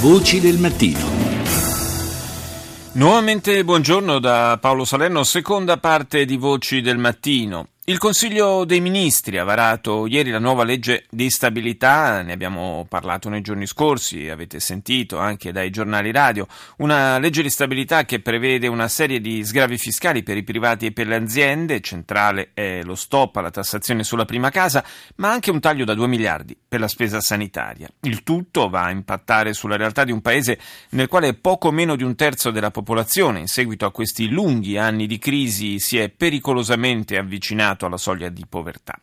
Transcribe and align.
Voci 0.00 0.38
del 0.38 0.58
mattino. 0.58 1.06
Nuovamente 2.92 3.64
buongiorno 3.64 4.20
da 4.20 4.56
Paolo 4.60 4.84
Salerno, 4.84 5.24
seconda 5.24 5.78
parte 5.78 6.24
di 6.24 6.36
Voci 6.36 6.80
del 6.80 6.98
Mattino. 6.98 7.66
Il 7.88 7.96
Consiglio 7.96 8.66
dei 8.66 8.82
Ministri 8.82 9.38
ha 9.38 9.44
varato 9.44 10.06
ieri 10.06 10.30
la 10.30 10.38
nuova 10.38 10.62
legge 10.62 11.06
di 11.08 11.30
stabilità, 11.30 12.20
ne 12.20 12.34
abbiamo 12.34 12.84
parlato 12.86 13.30
nei 13.30 13.40
giorni 13.40 13.66
scorsi, 13.66 14.28
avete 14.28 14.60
sentito 14.60 15.16
anche 15.16 15.52
dai 15.52 15.70
giornali 15.70 16.12
radio, 16.12 16.46
una 16.80 17.18
legge 17.18 17.40
di 17.40 17.48
stabilità 17.48 18.04
che 18.04 18.20
prevede 18.20 18.66
una 18.66 18.88
serie 18.88 19.22
di 19.22 19.42
sgravi 19.42 19.78
fiscali 19.78 20.22
per 20.22 20.36
i 20.36 20.42
privati 20.42 20.84
e 20.84 20.92
per 20.92 21.06
le 21.06 21.16
aziende, 21.16 21.80
centrale 21.80 22.50
è 22.52 22.82
lo 22.82 22.94
stop 22.94 23.36
alla 23.36 23.50
tassazione 23.50 24.04
sulla 24.04 24.26
prima 24.26 24.50
casa, 24.50 24.84
ma 25.16 25.32
anche 25.32 25.50
un 25.50 25.58
taglio 25.58 25.86
da 25.86 25.94
2 25.94 26.06
miliardi 26.08 26.54
per 26.68 26.80
la 26.80 26.88
spesa 26.88 27.22
sanitaria. 27.22 27.88
Il 28.02 28.22
tutto 28.22 28.68
va 28.68 28.82
a 28.82 28.90
impattare 28.90 29.54
sulla 29.54 29.76
realtà 29.76 30.04
di 30.04 30.12
un 30.12 30.20
paese 30.20 30.58
nel 30.90 31.08
quale 31.08 31.32
poco 31.32 31.70
meno 31.70 31.96
di 31.96 32.02
un 32.02 32.16
terzo 32.16 32.50
della 32.50 32.70
popolazione, 32.70 33.40
in 33.40 33.46
seguito 33.46 33.86
a 33.86 33.92
questi 33.92 34.28
lunghi 34.28 34.76
anni 34.76 35.06
di 35.06 35.16
crisi, 35.16 35.78
si 35.78 35.96
è 35.96 36.10
pericolosamente 36.10 37.16
avvicinato 37.16 37.76
alla 37.86 37.96
soglia 37.96 38.28
di 38.28 38.44
povertà. 38.48 38.98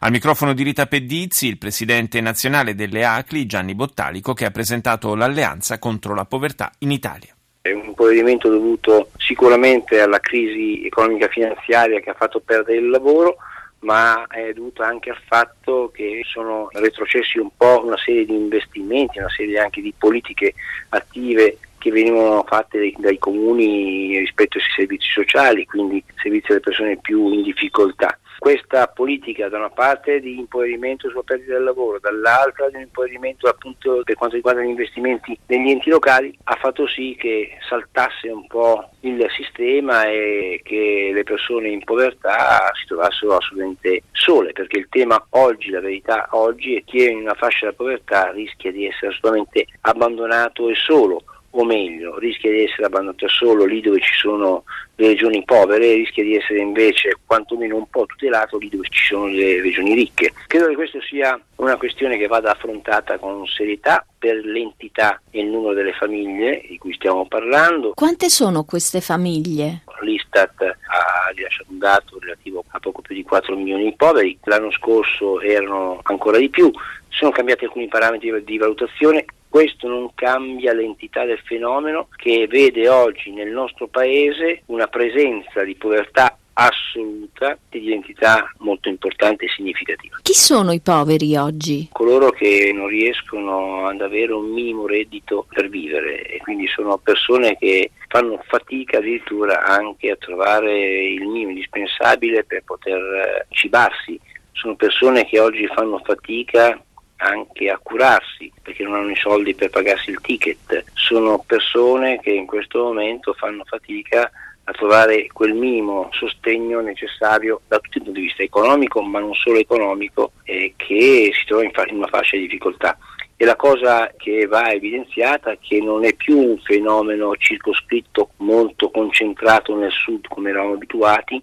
Al 0.00 0.10
microfono 0.10 0.52
di 0.52 0.62
Rita 0.62 0.86
Pedizzi, 0.86 1.46
il 1.46 1.58
presidente 1.58 2.20
nazionale 2.20 2.74
delle 2.74 3.04
ACLI, 3.04 3.46
Gianni 3.46 3.74
Bottalico, 3.74 4.32
che 4.32 4.44
ha 4.44 4.50
presentato 4.50 5.14
l'alleanza 5.14 5.78
contro 5.78 6.14
la 6.14 6.24
povertà 6.24 6.70
in 6.78 6.90
Italia. 6.90 7.34
È 7.60 7.72
un 7.72 7.94
provvedimento 7.94 8.48
dovuto 8.48 9.10
sicuramente 9.16 10.00
alla 10.00 10.20
crisi 10.20 10.86
economica 10.86 11.28
finanziaria 11.28 12.00
che 12.00 12.10
ha 12.10 12.14
fatto 12.14 12.40
perdere 12.40 12.78
il 12.78 12.90
lavoro, 12.90 13.36
ma 13.80 14.26
è 14.28 14.52
dovuto 14.52 14.82
anche 14.82 15.10
al 15.10 15.20
fatto 15.26 15.90
che 15.92 16.22
sono 16.24 16.68
retrocessi 16.72 17.38
un 17.38 17.50
po' 17.56 17.84
una 17.84 17.96
serie 17.98 18.24
di 18.24 18.34
investimenti, 18.34 19.18
una 19.18 19.30
serie 19.30 19.58
anche 19.58 19.80
di 19.80 19.92
politiche 19.96 20.54
attive 20.90 21.58
che 21.78 21.90
venivano 21.90 22.44
fatte 22.46 22.92
dai, 22.96 23.18
comuni 23.18 24.18
rispetto 24.18 24.58
ai 24.58 24.64
servizi 24.74 25.08
sociali, 25.10 25.64
quindi 25.66 26.02
servizi 26.22 26.50
alle 26.52 26.60
persone 26.60 26.98
più 26.98 27.32
in 27.32 27.42
difficoltà. 27.42 28.18
Questa 28.38 28.86
politica 28.88 29.48
da 29.48 29.56
una 29.56 29.70
parte 29.70 30.20
di 30.20 30.38
impoverimento 30.38 31.08
sulla 31.08 31.22
perdita 31.22 31.54
del 31.54 31.64
lavoro, 31.64 31.98
dall'altra 31.98 32.68
di 32.68 32.76
un 32.76 32.82
impoverimento 32.82 33.48
appunto 33.48 34.02
per 34.04 34.14
quanto 34.14 34.36
riguarda 34.36 34.60
gli 34.60 34.68
investimenti 34.68 35.36
negli 35.46 35.70
enti 35.70 35.88
locali 35.88 36.36
ha 36.44 36.54
fatto 36.56 36.86
sì 36.86 37.16
che 37.18 37.56
saltasse 37.66 38.28
un 38.28 38.46
po' 38.46 38.90
il 39.00 39.26
sistema 39.34 40.04
e 40.04 40.60
che 40.62 41.10
le 41.12 41.22
persone 41.22 41.70
in 41.70 41.82
povertà 41.82 42.70
si 42.78 42.86
trovassero 42.86 43.36
assolutamente 43.36 44.02
sole, 44.12 44.52
perché 44.52 44.78
il 44.78 44.88
tema 44.90 45.24
oggi, 45.30 45.70
la 45.70 45.80
verità 45.80 46.28
oggi 46.32 46.76
è 46.76 46.84
che 46.84 47.08
in 47.08 47.22
una 47.22 47.34
fascia 47.34 47.66
della 47.66 47.72
povertà 47.72 48.30
rischia 48.32 48.70
di 48.70 48.86
essere 48.86 49.12
assolutamente 49.12 49.66
abbandonato 49.80 50.68
e 50.68 50.74
solo 50.74 51.24
o 51.60 51.64
meglio, 51.64 52.18
rischia 52.18 52.50
di 52.50 52.64
essere 52.64 52.86
abbandonato 52.86 53.28
solo 53.28 53.64
lì 53.64 53.80
dove 53.80 54.00
ci 54.00 54.12
sono 54.14 54.64
le 54.96 55.08
regioni 55.08 55.42
povere, 55.44 55.94
rischia 55.94 56.22
di 56.22 56.36
essere 56.36 56.60
invece 56.60 57.18
quantomeno 57.24 57.76
un 57.76 57.88
po' 57.88 58.06
tutelato 58.06 58.58
lì 58.58 58.68
dove 58.68 58.86
ci 58.90 59.04
sono 59.04 59.26
le 59.26 59.60
regioni 59.60 59.94
ricche. 59.94 60.32
Credo 60.46 60.68
che 60.68 60.74
questa 60.74 60.98
sia 61.02 61.38
una 61.56 61.76
questione 61.76 62.16
che 62.16 62.26
vada 62.26 62.52
affrontata 62.52 63.18
con 63.18 63.46
serietà 63.46 64.06
per 64.18 64.36
l'entità 64.44 65.20
e 65.30 65.40
il 65.40 65.46
numero 65.46 65.74
delle 65.74 65.92
famiglie 65.92 66.64
di 66.68 66.78
cui 66.78 66.94
stiamo 66.94 67.26
parlando. 67.26 67.92
Quante 67.94 68.28
sono 68.28 68.64
queste 68.64 69.00
famiglie? 69.00 69.82
L'Istat 70.02 70.60
ha 70.60 71.32
rilasciato 71.34 71.70
un 71.70 71.78
dato 71.78 72.18
relativo 72.20 72.64
a 72.68 72.78
poco 72.78 73.00
più 73.02 73.14
di 73.14 73.22
4 73.22 73.56
milioni 73.56 73.84
di 73.84 73.94
poveri, 73.94 74.38
l'anno 74.44 74.70
scorso 74.70 75.40
erano 75.40 76.00
ancora 76.02 76.38
di 76.38 76.48
più, 76.48 76.70
sono 77.08 77.30
cambiati 77.30 77.64
alcuni 77.64 77.88
parametri 77.88 78.44
di 78.44 78.58
valutazione, 78.58 79.24
questo 79.56 79.88
non 79.88 80.10
cambia 80.14 80.74
l'entità 80.74 81.24
del 81.24 81.40
fenomeno 81.42 82.08
che 82.14 82.46
vede 82.46 82.90
oggi 82.90 83.30
nel 83.30 83.48
nostro 83.48 83.86
paese 83.86 84.60
una 84.66 84.86
presenza 84.86 85.64
di 85.64 85.74
povertà 85.76 86.36
assoluta 86.52 87.56
e 87.70 87.80
di 87.80 87.90
entità 87.90 88.52
molto 88.58 88.90
importante 88.90 89.46
e 89.46 89.48
significativa. 89.48 90.18
Chi 90.20 90.34
sono 90.34 90.72
i 90.72 90.80
poveri 90.80 91.36
oggi? 91.36 91.88
Coloro 91.90 92.32
che 92.32 92.70
non 92.74 92.88
riescono 92.88 93.86
ad 93.86 94.02
avere 94.02 94.34
un 94.34 94.50
minimo 94.50 94.86
reddito 94.86 95.46
per 95.48 95.70
vivere 95.70 96.26
e 96.26 96.36
quindi 96.36 96.66
sono 96.66 96.98
persone 96.98 97.56
che 97.56 97.92
fanno 98.08 98.38
fatica 98.46 98.98
addirittura 98.98 99.64
anche 99.64 100.10
a 100.10 100.16
trovare 100.16 101.06
il 101.06 101.26
minimo 101.26 101.52
indispensabile 101.52 102.44
per 102.44 102.62
poter 102.62 103.00
eh, 103.00 103.46
cibarsi. 103.48 104.20
Sono 104.52 104.76
persone 104.76 105.24
che 105.24 105.40
oggi 105.40 105.66
fanno 105.68 105.98
fatica 106.04 106.78
anche 107.16 107.70
a 107.70 107.78
curarsi 107.82 108.52
perché 108.62 108.82
non 108.82 108.94
hanno 108.94 109.10
i 109.10 109.16
soldi 109.16 109.54
per 109.54 109.70
pagarsi 109.70 110.10
il 110.10 110.20
ticket. 110.20 110.84
Sono 110.94 111.42
persone 111.46 112.20
che 112.20 112.30
in 112.30 112.46
questo 112.46 112.82
momento 112.82 113.32
fanno 113.34 113.64
fatica 113.64 114.30
a 114.68 114.72
trovare 114.72 115.28
quel 115.32 115.54
minimo 115.54 116.08
sostegno 116.10 116.80
necessario 116.80 117.60
da 117.68 117.78
tutti 117.78 117.98
i 117.98 118.02
punti 118.02 118.18
di 118.20 118.26
vista 118.26 118.42
economico, 118.42 119.00
ma 119.00 119.20
non 119.20 119.32
solo 119.34 119.58
economico, 119.58 120.32
eh, 120.42 120.74
che 120.76 121.30
si 121.32 121.46
trova 121.46 121.62
in, 121.62 121.70
fa- 121.70 121.86
in 121.86 121.96
una 121.96 122.08
fascia 122.08 122.36
di 122.36 122.42
difficoltà. 122.42 122.98
E 123.36 123.44
la 123.44 123.54
cosa 123.54 124.12
che 124.16 124.46
va 124.46 124.72
evidenziata 124.72 125.52
è 125.52 125.58
che 125.60 125.80
non 125.80 126.04
è 126.04 126.14
più 126.14 126.38
un 126.38 126.58
fenomeno 126.58 127.36
circoscritto 127.36 128.30
molto 128.38 128.90
concentrato 128.90 129.76
nel 129.76 129.92
sud 129.92 130.26
come 130.26 130.50
eravamo 130.50 130.74
abituati, 130.74 131.40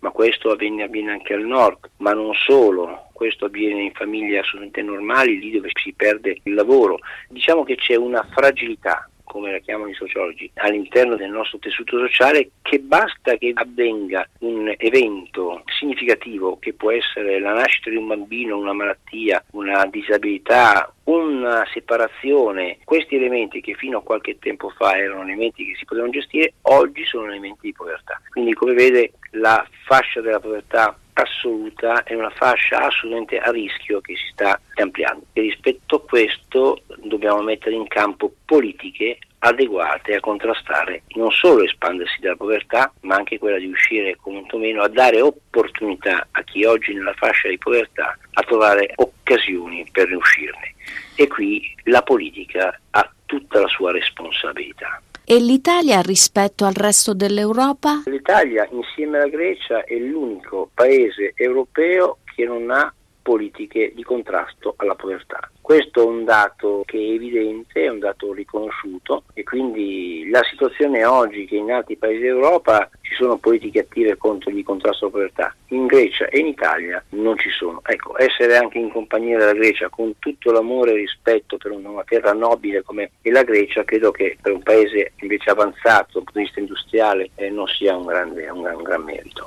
ma 0.00 0.10
questo 0.10 0.50
avviene, 0.50 0.82
avviene 0.82 1.12
anche 1.12 1.32
al 1.32 1.44
nord, 1.44 1.88
ma 1.98 2.12
non 2.12 2.34
solo, 2.34 3.05
questo 3.16 3.46
avviene 3.46 3.82
in 3.82 3.92
famiglie 3.92 4.40
assolutamente 4.40 4.82
normali, 4.82 5.38
lì 5.38 5.50
dove 5.50 5.70
si 5.72 5.94
perde 5.94 6.38
il 6.42 6.52
lavoro. 6.52 6.98
Diciamo 7.30 7.64
che 7.64 7.76
c'è 7.76 7.94
una 7.94 8.22
fragilità 8.30 9.08
come 9.24 9.50
la 9.50 9.58
chiamano 9.58 9.90
i 9.90 9.94
sociologi, 9.94 10.50
all'interno 10.54 11.16
del 11.16 11.30
nostro 11.30 11.58
tessuto 11.58 11.98
sociale 11.98 12.52
che 12.62 12.78
basta 12.78 13.36
che 13.36 13.50
avvenga 13.52 14.26
un 14.40 14.72
evento 14.78 15.62
significativo 15.78 16.58
che 16.58 16.72
può 16.72 16.92
essere 16.92 17.38
la 17.40 17.52
nascita 17.52 17.90
di 17.90 17.96
un 17.96 18.06
bambino, 18.06 18.56
una 18.56 18.72
malattia, 18.72 19.44
una 19.52 19.84
disabilità, 19.86 20.90
una 21.04 21.66
separazione, 21.72 22.78
questi 22.84 23.16
elementi 23.16 23.60
che 23.60 23.74
fino 23.74 23.98
a 23.98 24.02
qualche 24.02 24.38
tempo 24.38 24.70
fa 24.70 24.96
erano 24.96 25.22
elementi 25.22 25.66
che 25.66 25.74
si 25.76 25.84
potevano 25.84 26.12
gestire, 26.12 26.54
oggi 26.62 27.04
sono 27.04 27.26
elementi 27.26 27.66
di 27.66 27.72
povertà. 27.72 28.20
Quindi 28.30 28.54
come 28.54 28.74
vede 28.74 29.12
la 29.32 29.66
fascia 29.84 30.20
della 30.20 30.40
povertà 30.40 30.96
assoluta 31.16 32.02
è 32.02 32.14
una 32.14 32.30
fascia 32.30 32.86
assolutamente 32.86 33.38
a 33.38 33.50
rischio 33.50 34.00
che 34.00 34.14
si 34.16 34.28
sta 34.32 34.60
ampliando 34.74 35.24
e 35.32 35.40
rispetto 35.42 35.96
a 35.96 36.02
questo 36.02 36.82
dobbiamo 37.02 37.42
mettere 37.42 37.74
in 37.74 37.86
campo 37.86 38.32
politiche 38.44 39.18
adeguate 39.38 40.16
a 40.16 40.20
contrastare 40.20 41.02
non 41.10 41.30
solo 41.30 41.62
l'espandersi 41.62 42.20
della 42.20 42.36
povertà 42.36 42.92
ma 43.00 43.16
anche 43.16 43.38
quella 43.38 43.58
di 43.58 43.66
uscire 43.66 44.16
quantomeno 44.16 44.82
a 44.82 44.88
dare 44.88 45.20
opportunità 45.20 46.26
a 46.30 46.42
chi 46.42 46.64
oggi 46.64 46.92
nella 46.92 47.14
fascia 47.14 47.48
di 47.48 47.58
povertà 47.58 48.16
a 48.32 48.42
trovare 48.42 48.92
occasioni 48.96 49.86
per 49.90 50.14
uscirne 50.14 50.74
e 51.14 51.26
qui 51.28 51.74
la 51.84 52.02
politica 52.02 52.78
ha 52.90 53.10
tutta 53.26 53.60
la 53.60 53.68
sua 53.68 53.90
responsabilità. 53.90 55.00
E 55.28 55.40
l'Italia 55.40 56.00
rispetto 56.02 56.64
al 56.66 56.74
resto 56.74 57.12
dell'Europa? 57.12 58.04
L'Italia 58.04 58.64
insieme 58.70 59.18
alla 59.18 59.26
Grecia 59.26 59.82
è 59.82 59.96
l'unico 59.96 60.70
paese 60.72 61.32
europeo 61.34 62.18
che 62.32 62.44
non 62.44 62.70
ha 62.70 62.94
politiche 63.26 63.90
di 63.92 64.04
contrasto 64.04 64.74
alla 64.76 64.94
povertà. 64.94 65.50
Questo 65.60 66.00
è 66.00 66.04
un 66.04 66.22
dato 66.22 66.84
che 66.86 66.96
è 66.96 67.10
evidente, 67.10 67.82
è 67.82 67.88
un 67.88 67.98
dato 67.98 68.32
riconosciuto 68.32 69.24
e 69.34 69.42
quindi 69.42 70.28
la 70.30 70.44
situazione 70.44 71.04
oggi 71.04 71.44
che 71.44 71.56
in 71.56 71.72
altri 71.72 71.96
paesi 71.96 72.20
d'Europa 72.20 72.88
ci 73.00 73.14
sono 73.14 73.36
politiche 73.36 73.80
attive 73.80 74.16
contro 74.16 74.50
il 74.50 74.62
contrasto 74.62 75.06
alla 75.06 75.14
povertà, 75.14 75.56
in 75.70 75.86
Grecia 75.86 76.28
e 76.28 76.38
in 76.38 76.46
Italia 76.46 77.04
non 77.10 77.36
ci 77.36 77.50
sono. 77.50 77.80
Ecco, 77.84 78.16
essere 78.16 78.56
anche 78.58 78.78
in 78.78 78.92
compagnia 78.92 79.38
della 79.38 79.54
Grecia 79.54 79.88
con 79.88 80.16
tutto 80.20 80.52
l'amore 80.52 80.92
e 80.92 80.98
rispetto 80.98 81.56
per 81.56 81.72
una 81.72 82.04
terra 82.04 82.32
nobile 82.32 82.82
come 82.82 83.10
è 83.20 83.30
la 83.30 83.42
Grecia, 83.42 83.82
credo 83.82 84.12
che 84.12 84.38
per 84.40 84.52
un 84.52 84.62
paese 84.62 85.14
invece 85.16 85.50
avanzato 85.50 86.12
dal 86.12 86.22
punto 86.22 86.38
di 86.38 86.44
vista 86.44 86.60
industriale 86.60 87.30
eh, 87.34 87.50
non 87.50 87.66
sia 87.66 87.96
un, 87.96 88.06
grande, 88.06 88.48
un, 88.48 88.62
gran, 88.62 88.76
un 88.76 88.82
gran 88.84 89.02
merito. 89.02 89.44